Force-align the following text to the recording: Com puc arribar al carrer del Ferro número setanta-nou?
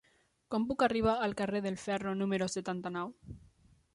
Com 0.53 0.63
puc 0.71 0.85
arribar 0.85 1.13
al 1.25 1.35
carrer 1.41 1.61
del 1.67 1.77
Ferro 1.83 2.15
número 2.23 2.47
setanta-nou? 2.57 3.13